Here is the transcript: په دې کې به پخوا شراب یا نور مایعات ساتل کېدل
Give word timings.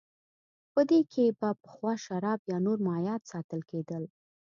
په 0.73 0.81
دې 0.89 0.99
کې 1.11 1.25
به 1.39 1.49
پخوا 1.63 1.93
شراب 2.05 2.39
یا 2.51 2.57
نور 2.65 2.77
مایعات 2.87 3.21
ساتل 3.31 3.61
کېدل 3.69 4.03